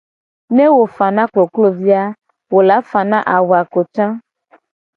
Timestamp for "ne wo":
0.55-0.83